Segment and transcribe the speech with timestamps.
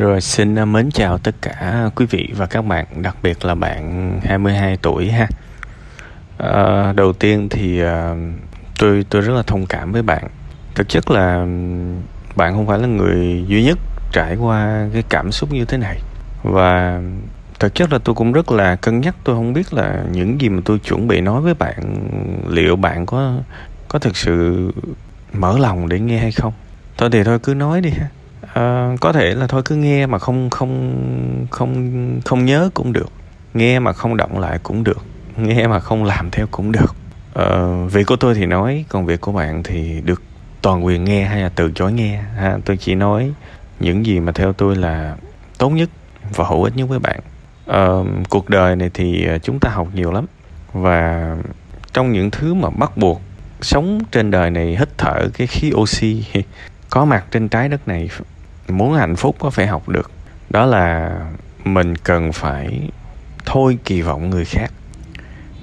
[0.00, 3.54] Rồi xin à, mến chào tất cả quý vị và các bạn, đặc biệt là
[3.54, 5.28] bạn 22 tuổi ha.
[6.38, 8.14] À, đầu tiên thì à,
[8.78, 10.28] tôi tôi rất là thông cảm với bạn.
[10.74, 11.46] Thực chất là
[12.36, 13.78] bạn không phải là người duy nhất
[14.12, 16.00] trải qua cái cảm xúc như thế này
[16.42, 17.00] và
[17.58, 20.48] thực chất là tôi cũng rất là cân nhắc tôi không biết là những gì
[20.48, 22.08] mà tôi chuẩn bị nói với bạn
[22.48, 23.36] liệu bạn có
[23.88, 24.70] có thực sự
[25.32, 26.52] mở lòng để nghe hay không
[26.98, 28.08] thôi thì thôi cứ nói đi ha
[28.54, 33.10] à, có thể là thôi cứ nghe mà không không không không nhớ cũng được.
[33.54, 35.04] Nghe mà không động lại cũng được.
[35.36, 36.94] Nghe mà không làm theo cũng được.
[37.34, 37.46] À,
[37.90, 40.22] việc của tôi thì nói còn việc của bạn thì được
[40.62, 42.22] toàn quyền nghe hay là từ chối nghe?
[42.36, 43.32] Ha tôi chỉ nói
[43.80, 45.16] những gì mà theo tôi là
[45.58, 45.90] tốt nhất
[46.34, 47.20] và hữu ích nhất với bạn.
[47.66, 47.88] À,
[48.28, 50.26] cuộc đời này thì chúng ta học nhiều lắm.
[50.72, 51.36] Và
[51.92, 53.20] trong những thứ mà bắt buộc
[53.62, 56.24] sống trên đời này hít thở cái khí oxy
[56.90, 58.08] có mặt trên trái đất này
[58.70, 60.10] muốn hạnh phúc có phải học được.
[60.50, 61.16] Đó là
[61.64, 62.88] mình cần phải
[63.44, 64.72] thôi kỳ vọng người khác.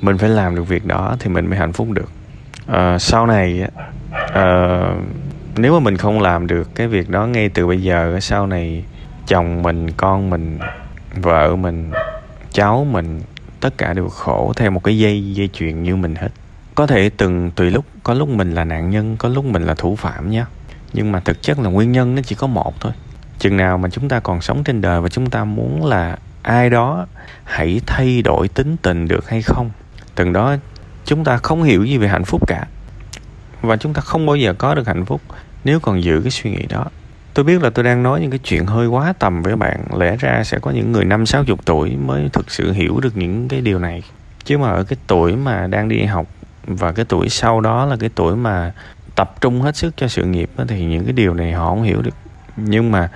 [0.02, 2.12] Mình phải làm được việc đó thì mình mới hạnh phúc được.
[2.68, 3.62] À, sau này
[4.34, 4.80] à,
[5.56, 8.84] nếu mà mình không làm được cái việc đó ngay từ bây giờ sau này
[9.28, 10.60] chồng mình con mình
[11.16, 11.92] vợ mình
[12.52, 13.22] cháu mình
[13.60, 16.30] tất cả đều khổ theo một cái dây dây chuyền như mình hết.
[16.76, 19.74] Có thể từng tùy lúc có lúc mình là nạn nhân có lúc mình là
[19.74, 20.44] thủ phạm nhé
[20.94, 22.92] nhưng mà thực chất là nguyên nhân nó chỉ có một thôi.
[23.40, 26.70] Chừng nào mà chúng ta còn sống trên đời và chúng ta muốn là ai
[26.70, 27.06] đó
[27.44, 29.72] hãy thay đổi tính tình được hay không,
[30.16, 30.56] từng đó
[31.06, 32.68] chúng ta không hiểu gì về hạnh phúc cả.
[33.62, 35.22] Và chúng ta không bao giờ có được hạnh phúc
[35.64, 36.86] nếu còn giữ cái suy nghĩ đó.
[37.34, 39.84] Tôi biết là tôi đang nói những cái chuyện hơi quá tầm với bạn.
[39.98, 43.18] Lẽ ra sẽ có những người năm, sáu chục tuổi mới thực sự hiểu được
[43.18, 44.04] những cái điều này.
[44.44, 46.28] Chứ mà ở cái tuổi mà đang đi học
[46.68, 48.74] và cái tuổi sau đó là cái tuổi mà
[49.18, 51.84] tập trung hết sức cho sự nghiệp đó, thì những cái điều này họ không
[51.84, 52.16] hiểu được.
[52.56, 53.10] Nhưng mà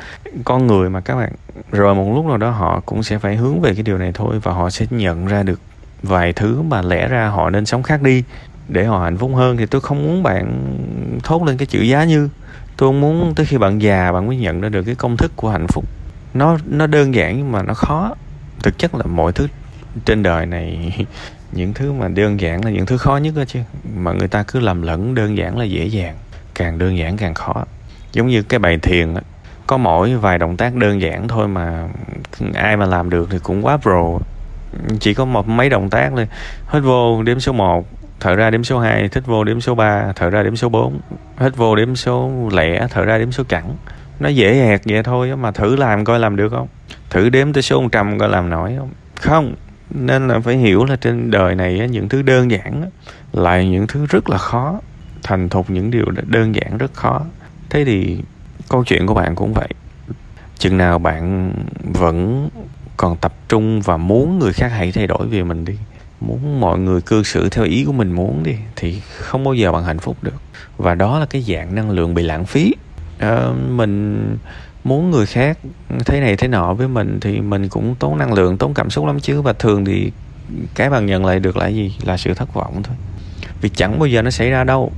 [0.43, 1.31] con người mà các bạn
[1.71, 4.39] rồi một lúc nào đó họ cũng sẽ phải hướng về cái điều này thôi
[4.43, 5.59] và họ sẽ nhận ra được
[6.03, 8.23] vài thứ mà lẽ ra họ nên sống khác đi
[8.67, 9.57] để họ hạnh phúc hơn.
[9.57, 10.75] Thì tôi không muốn bạn
[11.23, 12.29] thốt lên cái chữ giá như.
[12.77, 15.31] Tôi không muốn tới khi bạn già bạn mới nhận ra được cái công thức
[15.35, 15.85] của hạnh phúc.
[16.33, 18.15] Nó nó đơn giản nhưng mà nó khó.
[18.63, 19.47] Thực chất là mọi thứ
[20.05, 20.97] trên đời này,
[21.51, 23.59] những thứ mà đơn giản là những thứ khó nhất đó chứ.
[23.95, 26.15] Mà người ta cứ lầm lẫn đơn giản là dễ dàng,
[26.55, 27.65] càng đơn giản càng khó.
[28.11, 29.21] Giống như cái bài thiền á,
[29.67, 31.89] có mỗi vài động tác đơn giản thôi mà
[32.53, 34.19] ai mà làm được thì cũng quá pro.
[34.99, 36.27] Chỉ có một mấy động tác thôi.
[36.73, 37.87] Hít vô đếm số 1
[38.19, 40.99] thở ra đếm số 2 thích vô đếm số 3 thở ra đếm số 4
[41.39, 43.63] hít vô đếm số lẻ, thở ra đếm số chẵn
[44.21, 46.67] nó dễ hẹt vậy thôi mà thử làm coi làm được không?
[47.09, 48.89] Thử đếm tới số 100 coi làm nổi không?
[49.15, 49.55] Không
[49.93, 52.89] nên là phải hiểu là trên đời này những thứ đơn giản
[53.33, 54.79] là những thứ rất là khó
[55.23, 57.21] thành thục những điều đơn giản rất khó.
[57.69, 58.17] Thế thì
[58.69, 59.69] câu chuyện của bạn cũng vậy.
[60.57, 61.53] Chừng nào bạn
[61.83, 62.49] vẫn
[62.97, 65.75] còn tập trung và muốn người khác hãy thay đổi về mình đi
[66.21, 69.71] muốn mọi người cư xử theo ý của mình muốn đi thì không bao giờ
[69.71, 70.41] bạn hạnh phúc được.
[70.77, 72.73] Và đó là cái dạng năng lượng bị lãng phí.
[73.19, 74.25] À, mình
[74.83, 75.57] muốn người khác
[76.05, 79.05] thế này thế nọ với mình thì mình cũng tốn năng lượng tốn cảm xúc
[79.05, 79.41] lắm chứ.
[79.41, 80.11] Và thường thì
[80.75, 81.95] cái bạn nhận lại được là gì?
[82.03, 82.95] Là sự thất vọng thôi.
[83.61, 84.91] Vì chẳng bao giờ nó xảy ra đâu.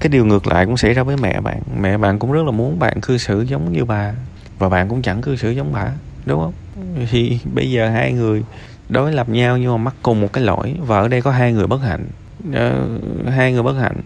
[0.00, 1.60] Cái điều ngược lại cũng xảy ra với mẹ bạn.
[1.80, 4.14] Mẹ bạn cũng rất là muốn bạn cư xử giống như bà.
[4.58, 5.88] Và bạn cũng chẳng cư xử giống bà
[6.26, 6.52] đúng không?
[7.10, 8.42] Thì bây giờ hai người
[8.88, 10.74] đối lập nhau nhưng mà mắc cùng một cái lỗi.
[10.80, 12.06] Và ở đây có hai người bất hạnh.
[12.48, 13.96] Uh, hai người bất hạnh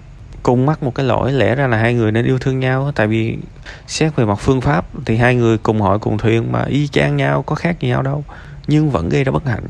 [0.43, 2.93] cùng mắc một cái lỗi, lẽ ra là hai người nên yêu thương nhau.
[2.95, 3.39] Tại vì
[3.87, 7.17] xét về mặt phương pháp thì hai người cùng hội cùng thuyền mà y chang
[7.17, 8.25] nhau, có khác gì nhau đâu.
[8.67, 9.65] Nhưng vẫn gây ra bất hạnh.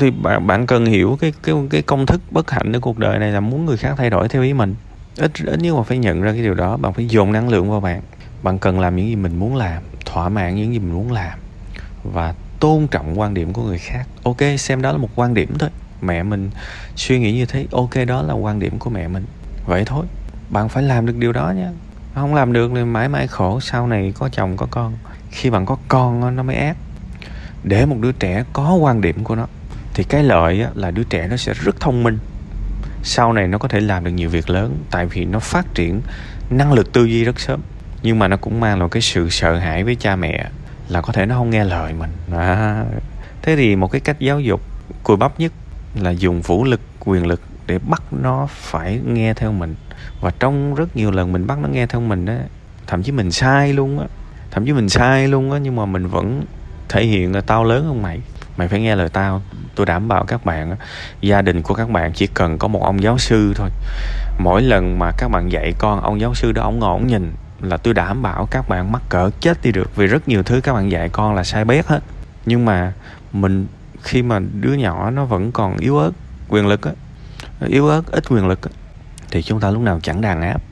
[0.00, 3.18] Thì bạn bạn cần hiểu cái cái cái công thức bất hạnh ở cuộc đời
[3.18, 4.74] này là muốn người khác thay đổi theo ý mình.
[5.16, 7.70] Ít ít nhất mà phải nhận ra cái điều đó, bạn phải dồn năng lượng
[7.70, 8.02] vào bạn.
[8.42, 11.38] Bạn cần làm những gì mình muốn làm, thỏa mãn những gì mình muốn làm
[12.04, 14.06] và tôn trọng quan điểm của người khác.
[14.22, 15.70] Ok, xem đó là một quan điểm thôi.
[16.02, 16.50] Mẹ mình
[16.96, 19.24] suy nghĩ như thế, ok, đó là quan điểm của mẹ mình
[19.66, 20.06] vậy thôi
[20.50, 21.70] bạn phải làm được điều đó nha.
[22.14, 24.96] Không làm được thì mãi mãi khổ sau này có chồng có con.
[25.30, 26.76] Khi bạn có con nó mới ác.
[27.64, 29.46] Để một đứa trẻ có quan điểm của nó
[29.94, 32.18] thì cái lợi là đứa trẻ nó sẽ rất thông minh.
[33.02, 36.00] Sau này nó có thể làm được nhiều việc lớn tại vì nó phát triển
[36.50, 37.60] năng lực tư duy rất sớm.
[38.02, 40.50] Nhưng mà nó cũng mang lại cái sự sợ hãi với cha mẹ
[40.88, 42.10] là có thể nó không nghe lời mình.
[42.32, 42.84] À,
[43.42, 44.60] thế thì một cái cách giáo dục
[45.02, 45.52] cùi bắp nhất
[46.00, 49.74] là dùng vũ lực quyền lực để bắt nó phải nghe theo mình.
[50.20, 52.38] Và trong rất nhiều lần mình bắt nó nghe theo mình á,
[52.86, 54.06] thậm chí mình sai luôn á.
[54.50, 56.44] Thậm chí mình sai luôn á, nhưng mà mình vẫn
[56.88, 58.20] thể hiện là tao lớn hơn mày.
[58.56, 59.42] Mày phải nghe lời tao.
[59.74, 60.76] Tôi đảm bảo các bạn á,
[61.20, 63.70] gia đình của các bạn chỉ cần có một ông giáo sư thôi.
[64.38, 67.32] Mỗi lần mà các bạn dạy con ông giáo sư đó, ông ngồi ông nhìn
[67.60, 69.96] là tôi đảm bảo các bạn mắc cỡ chết đi được.
[69.96, 72.00] Vì rất nhiều thứ các bạn dạy con là sai bét hết.
[72.46, 72.92] Nhưng mà
[73.32, 73.66] mình,
[74.02, 76.10] khi mà đứa nhỏ nó vẫn còn yếu ớt,
[76.48, 76.92] quyền lực á
[77.60, 78.60] yếu ớt, ít quyền lực
[79.30, 80.62] thì chúng ta lúc nào chẳng đàn áp.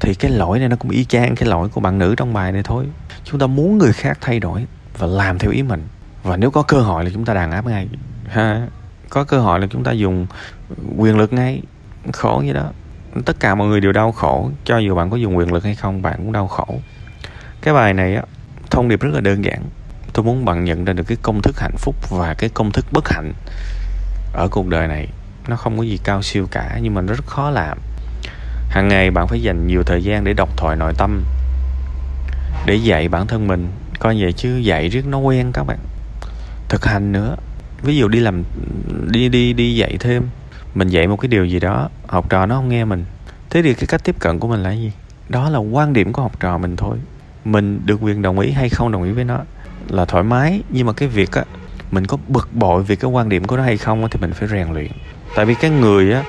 [0.00, 2.52] Thì cái lỗi này nó cũng y chang cái lỗi của bạn nữ trong bài
[2.52, 2.86] này thôi.
[3.24, 4.66] Chúng ta muốn người khác thay đổi
[4.98, 5.88] và làm theo ý mình.
[6.22, 7.88] Và nếu có cơ hội là chúng ta đàn áp ngay.
[8.28, 8.68] Ha,
[9.08, 10.26] có cơ hội là chúng ta dùng
[10.96, 11.62] quyền lực ngay.
[12.12, 12.70] Khổ như đó.
[13.24, 14.50] Tất cả mọi người đều đau khổ.
[14.64, 16.80] Cho dù bạn có dùng quyền lực hay không, bạn cũng đau khổ.
[17.62, 18.22] Cái bài này á,
[18.70, 19.62] thông điệp rất là đơn giản.
[20.12, 22.86] Tôi muốn bạn nhận ra được cái công thức hạnh phúc và cái công thức
[22.92, 23.32] bất hạnh
[24.32, 25.08] ở cuộc đời này
[25.48, 27.78] nó không có gì cao siêu cả, nhưng mà nó rất khó làm.
[28.68, 31.22] Hàng ngày bạn phải dành nhiều thời gian để đọc thoại nội tâm,
[32.66, 33.68] để dạy bản thân mình.
[33.98, 35.78] Coi vậy chứ dạy riết nó quen các bạn.
[36.68, 37.36] Thực hành nữa.
[37.82, 38.42] Ví dụ đi làm,
[39.10, 40.22] đi đi đi dạy thêm.
[40.74, 43.04] Mình dạy một cái điều gì đó, học trò nó không nghe mình.
[43.50, 44.92] Thế thì cái cách tiếp cận của mình là gì?
[45.28, 46.96] Đó là quan điểm của học trò mình thôi.
[47.44, 49.38] Mình được quyền đồng ý hay không đồng ý với nó
[49.88, 50.62] là thoải mái.
[50.68, 51.44] Nhưng mà cái việc á,
[51.90, 54.48] mình có bực bội vì cái quan điểm của nó hay không thì mình phải
[54.48, 54.92] rèn luyện
[55.36, 56.24] tại vì cái người á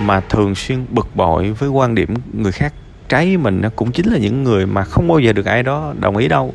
[0.00, 2.74] mà thường xuyên bực bội với quan điểm người khác
[3.08, 5.94] trái với mình cũng chính là những người mà không bao giờ được ai đó
[6.00, 6.54] đồng ý đâu.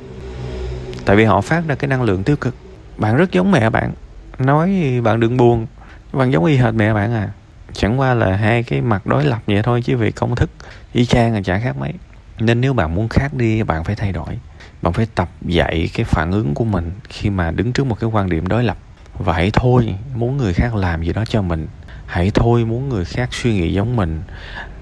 [1.06, 2.56] Tại vì họ phát ra cái năng lượng tiêu cực.
[2.98, 3.92] Bạn rất giống mẹ bạn.
[4.40, 5.68] Nói bạn đừng buồn.
[6.13, 7.30] Bạn giống y hệt mẹ bạn à.
[7.74, 10.50] Chẳng qua là hai cái mặt đối lập vậy thôi chứ vì công thức,
[10.94, 11.94] y chang là chả khác mấy.
[12.40, 14.40] Nên nếu bạn muốn khác đi, bạn phải thay đổi.
[14.81, 18.10] Bạn phải tập dạy cái phản ứng của mình khi mà đứng trước một cái
[18.13, 18.78] quan điểm đối lập.
[19.18, 21.68] Vậy thôi, muốn người khác làm gì đó cho mình
[22.09, 24.21] hãy thôi muốn người khác suy nghĩ giống mình.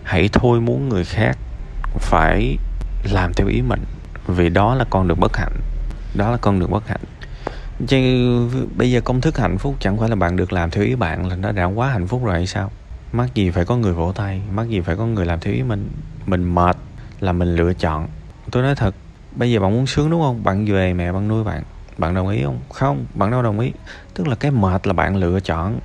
[0.04, 1.38] Hãy thôi muốn người khác
[2.00, 2.58] phải
[3.12, 3.84] làm theo ý mình.
[4.28, 5.62] Vì đó là con đường bất hạnh.
[6.16, 7.02] Đó là con đường bất hạnh.
[7.88, 8.00] Chứ
[8.78, 11.28] bây giờ công thức hạnh phúc chẳng phải là bạn được làm theo ý bạn
[11.28, 12.72] là nó đã quá hạnh phúc rồi hay sao?
[13.12, 14.42] Mắc gì phải có người vỗ tay?
[14.52, 15.90] Mắc gì phải có người làm theo ý mình?
[16.26, 16.78] Mình mệt
[17.20, 18.08] là mình lựa chọn.
[18.52, 18.96] Tôi nói thật,
[19.36, 20.44] bây giờ bạn muốn sướng đúng không?
[20.44, 21.64] Bạn về mẹ bạn nuôi bạn.
[21.98, 22.60] Bạn đồng ý không?
[22.74, 23.72] Không, bạn đâu đồng ý.
[24.14, 25.80] Tức là cái mệt là bạn lựa chọn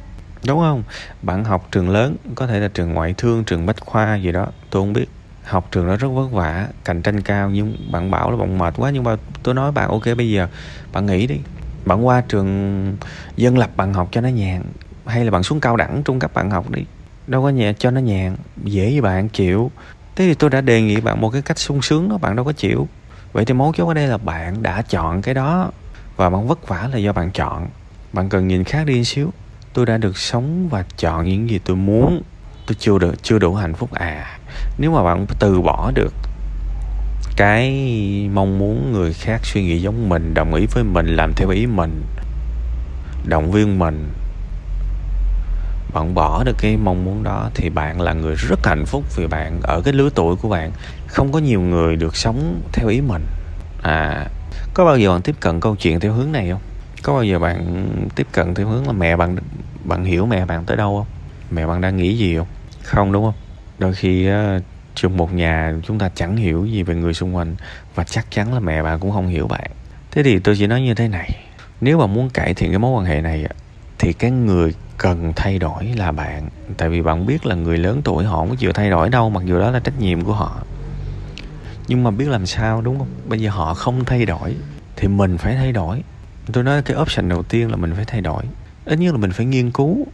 [0.46, 0.82] đúng không?
[1.22, 4.46] Bạn học trường lớn, có thể là trường ngoại thương, trường bách khoa gì đó,
[4.70, 5.06] tôi không biết.
[5.44, 8.74] Học trường đó rất vất vả, cạnh tranh cao, nhưng bạn bảo là bạn mệt
[8.76, 10.48] quá, nhưng mà tôi nói bạn ok, bây giờ
[10.92, 11.38] bạn nghỉ đi.
[11.84, 12.96] Bạn qua trường
[13.36, 14.62] dân lập bạn học cho nó nhàn,
[15.06, 16.82] hay là bạn xuống cao đẳng trung cấp bạn học đi.
[17.26, 19.70] Đâu có nhẹ, cho nó nhàn, dễ với bạn chịu
[20.16, 22.44] thế thì tôi đã đề nghị bạn một cái cách sung sướng đó, bạn đâu
[22.44, 22.88] có chịu.
[23.32, 25.70] Vậy thì mấu chốt ở đây là bạn đã chọn cái đó,
[26.16, 27.68] và bạn vất vả là do bạn chọn.
[28.12, 29.30] Bạn cần nhìn khác đi một xíu
[29.74, 32.22] tôi đã được sống và chọn những gì tôi muốn.
[32.66, 34.38] Tôi chưa được, chưa đủ hạnh phúc à.
[34.78, 36.12] Nếu mà bạn từ bỏ được
[37.36, 37.70] cái
[38.34, 41.66] mong muốn người khác suy nghĩ giống mình, đồng ý với mình, làm theo ý
[41.66, 42.02] mình,
[43.24, 44.08] động viên mình,
[45.94, 49.26] bạn bỏ được cái mong muốn đó thì bạn là người rất hạnh phúc vì
[49.26, 50.72] bạn ở cái lứa tuổi của bạn.
[51.06, 53.26] Không có nhiều người được sống theo ý mình.
[53.82, 54.26] À
[54.74, 56.60] có bao giờ bạn tiếp cận câu chuyện theo hướng này không?
[57.02, 59.36] Có bao giờ bạn tiếp cận theo hướng là mẹ bạn
[59.84, 61.06] bạn hiểu mẹ bạn tới đâu không?
[61.50, 62.46] Mẹ bạn đang nghĩ gì không?
[62.82, 63.34] Không, đúng không?
[63.78, 64.28] Đôi khi
[64.94, 67.56] trong một nhà chúng ta chẳng hiểu gì về người xung quanh
[67.94, 69.70] và chắc chắn là mẹ bạn cũng không hiểu bạn.
[70.10, 71.30] Thế thì tôi chỉ nói như thế này.
[71.80, 73.46] Nếu mà muốn cải thiện cái mối quan hệ này
[73.98, 76.48] thì cái người cần thay đổi là bạn.
[76.76, 79.30] Tại vì bạn biết là người lớn tuổi họ không có chịu thay đổi đâu,
[79.30, 80.62] mặc dù đó là trách nhiệm của họ.
[81.88, 83.08] Nhưng mà biết làm sao, đúng không?
[83.28, 84.56] Bây giờ họ không thay đổi
[84.96, 86.02] thì mình phải thay đổi
[86.52, 88.42] tôi nói cái option đầu tiên là mình phải thay đổi.
[88.84, 90.06] Ít nhất là mình phải nghiên cứu.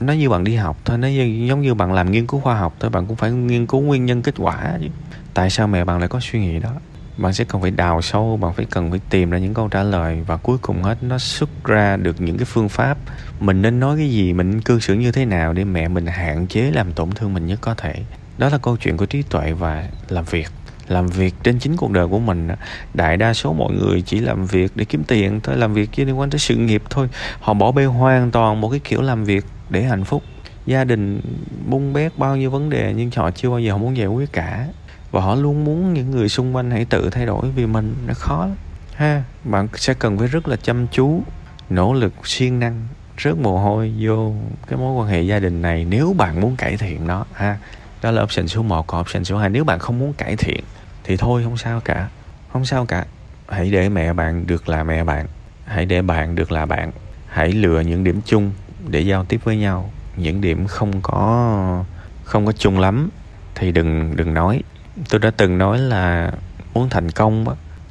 [0.00, 1.08] Nó như bạn đi học thôi, nó
[1.48, 4.06] giống như bạn làm nghiên cứu khoa học thôi, bạn cũng phải nghiên cứu nguyên
[4.06, 4.88] nhân kết quả chứ.
[5.34, 6.70] Tại sao mẹ bạn lại có suy nghĩ đó?
[7.16, 9.82] Bạn sẽ cần phải đào sâu, bạn phải cần phải tìm ra những câu trả
[9.82, 12.98] lời và cuối cùng hết, nó xuất ra được những cái phương pháp.
[13.40, 16.46] Mình nên nói cái gì, mình cư xử như thế nào để mẹ mình hạn
[16.46, 17.94] chế làm tổn thương mình nhất có thể?
[18.38, 20.48] Đó là câu chuyện của trí tuệ và làm việc
[20.88, 22.48] làm việc trên chính cuộc đời của mình.
[22.94, 26.18] Đại đa số mọi người chỉ làm việc để kiếm tiền thôi, làm việc liên
[26.18, 27.08] quan tới sự nghiệp thôi.
[27.40, 30.22] Họ bỏ bê hoàn toàn một cái kiểu làm việc để hạnh phúc.
[30.66, 31.20] Gia đình
[31.68, 34.32] bung bét bao nhiêu vấn đề nhưng họ chưa bao giờ họ muốn giải quyết
[34.32, 34.68] cả.
[35.10, 37.94] Và họ luôn muốn những người xung quanh hãy tự thay đổi vì mình.
[38.06, 38.56] Nó khó lắm.
[38.94, 41.22] Ha, bạn sẽ cần phải rất là chăm chú,
[41.70, 42.86] nỗ lực, siêng năng,
[43.24, 44.32] rớt mồ hôi vô
[44.66, 47.24] cái mối quan hệ gia đình này nếu bạn muốn cải thiện nó.
[47.32, 47.58] Ha
[48.04, 50.64] đó là option số 1 còn option số 2 nếu bạn không muốn cải thiện
[51.04, 52.08] thì thôi, không sao cả.
[52.52, 53.04] Không sao cả.
[53.48, 55.26] Hãy để mẹ bạn được là mẹ bạn.
[55.64, 56.92] Hãy để bạn được là bạn.
[57.28, 58.52] Hãy lựa những điểm chung
[58.88, 59.90] để giao tiếp với nhau.
[60.16, 61.84] Những điểm không có
[62.24, 63.10] không có chung lắm
[63.54, 64.62] thì đừng đừng nói.
[65.08, 66.32] Tôi đã từng nói là
[66.74, 67.44] muốn thành công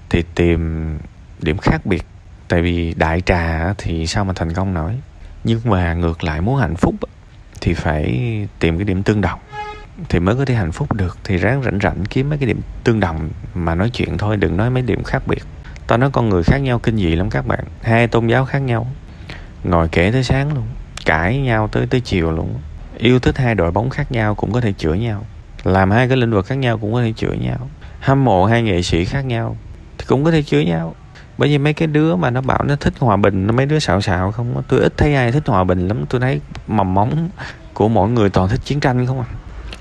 [0.09, 0.97] thì tìm
[1.41, 2.05] điểm khác biệt.
[2.47, 4.93] Tại vì đại trà thì sao mà thành công nổi?
[5.43, 6.95] Nhưng mà ngược lại, muốn hạnh phúc
[7.61, 8.05] thì phải
[8.59, 9.39] tìm cái điểm tương đồng
[10.09, 11.17] thì mới có thể hạnh phúc được.
[11.23, 14.57] Thì ráng rảnh rảnh kiếm mấy cái điểm tương đồng mà nói chuyện thôi, đừng
[14.57, 15.43] nói mấy điểm khác biệt.
[15.87, 17.63] Tao nói con người khác nhau, kinh dị lắm các bạn.
[17.81, 18.87] Hai tôn giáo khác nhau.
[19.63, 20.63] Ngồi kể tới sáng luôn,
[21.05, 22.53] cãi nhau tới tới chiều luôn.
[22.97, 25.25] Yêu thích hai đội bóng khác nhau cũng có thể chữa nhau.
[25.63, 27.69] Làm hai cái lĩnh vực khác nhau cũng có thể chữa nhau.
[27.99, 29.57] Hâm mộ hai nghệ sĩ khác nhau
[29.97, 30.95] thì cũng có thể chữa nhau.
[31.37, 33.79] Bởi vì mấy cái đứa mà nó bảo nó thích hòa bình, nó mấy đứa
[33.79, 36.05] xạo xạo không tôi ít thấy ai thích hòa bình lắm.
[36.09, 37.29] Tôi thấy mầm móng
[37.73, 39.27] của mỗi người toàn thích chiến tranh không à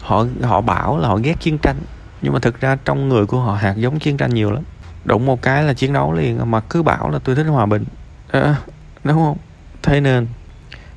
[0.02, 1.76] họ họ bảo là họ ghét chiến tranh
[2.22, 4.62] nhưng mà thực ra trong người của họ hạt giống chiến tranh nhiều lắm.
[5.04, 7.84] Đụng một cái là chiến đấu liền mà cứ bảo là tôi thích hòa bình.
[8.30, 8.56] À,
[9.04, 9.36] đúng không?
[9.82, 10.26] Thế nên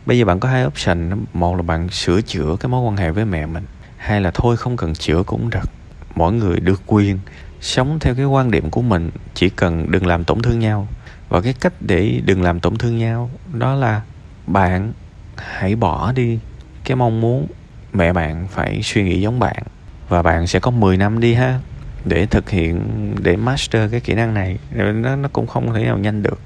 [0.06, 1.26] bây giờ bạn có hai option.
[1.34, 3.66] Một là bạn sửa chữa cái mối quan hệ với mẹ mình
[3.98, 5.70] hay là thôi không cần chữa cũng được.
[6.16, 7.20] Mỗi người được quyền
[7.62, 10.88] sống theo cái quan điểm của mình chỉ cần đừng làm tổn thương nhau.
[11.30, 14.02] Và cái cách để đừng làm tổn thương nhau đó là
[14.48, 14.94] bạn
[15.38, 16.40] hãy bỏ đi
[16.84, 17.48] cái mong muốn
[17.96, 19.64] mẹ bạn phải suy nghĩ giống bạn.
[20.10, 21.60] Và bạn sẽ có 10 năm đi ha
[22.06, 22.82] để thực hiện
[23.24, 24.58] để master cái kỹ năng này.
[24.72, 26.40] Nó nó cũng không thể nào nhanh được.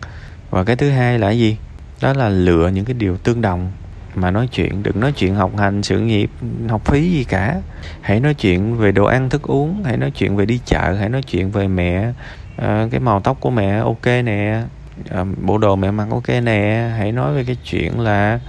[0.50, 1.58] Và cái thứ hai là gì?
[2.02, 3.72] Đó là lựa những cái điều tương đồng
[4.16, 4.84] mà nói chuyện.
[4.84, 6.30] Đừng nói chuyện học hành sự nghiệp
[6.70, 7.62] học phí gì cả.
[8.02, 9.84] Hãy nói chuyện về đồ ăn thức uống.
[9.84, 10.94] Hãy nói chuyện về đi chợ.
[11.00, 12.12] Hãy nói chuyện về mẹ
[12.58, 14.64] à, cái màu tóc của mẹ ok nè.
[15.10, 16.92] À, bộ đồ mẹ mặc ok nè.
[16.98, 18.40] Hãy nói về cái chuyện là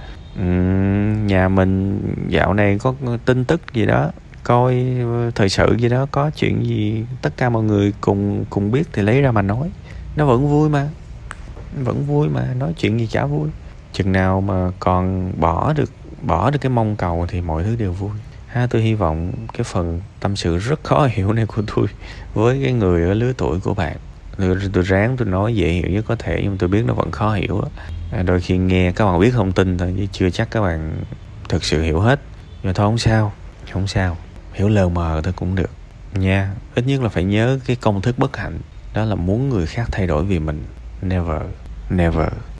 [1.27, 2.93] nhà mình dạo này có
[3.25, 4.11] tin tức gì đó,
[4.43, 8.71] coi ờ, thời sự gì đó, có chuyện gì, tất cả mọi người cùng cùng
[8.71, 9.71] biết thì lấy ra mà nói.
[10.15, 10.89] Nó vẫn vui mà,
[11.83, 13.49] vẫn vui mà, nói chuyện gì chả vui.
[13.93, 17.91] Chừng nào mà còn bỏ được bỏ được cái mong cầu thì mọi thứ đều
[17.91, 18.11] vui.
[18.47, 21.87] Ha, tôi hy vọng cái phần tâm sự rất khó hiểu này của tôi
[22.33, 23.97] với cái người ở lứa tuổi của bạn
[24.41, 27.11] tôi, tôi ráng tôi nói dễ hiểu nhất có thể nhưng tôi biết nó vẫn
[27.11, 27.61] khó hiểu
[28.11, 30.95] à, đôi khi nghe các bạn biết thông tin thôi chứ chưa chắc các bạn
[31.49, 32.19] thực sự hiểu hết.
[32.63, 33.33] Nhưng thôi không sao
[33.71, 34.17] không sao.
[34.53, 35.69] Hiểu lờ mờ thôi cũng được.
[36.13, 38.59] Nha ít nhất là phải nhớ cái công thức bất hạnh.
[38.93, 40.63] Đó là muốn người khác thay đổi vì mình.
[41.01, 41.41] Never
[41.89, 42.27] never.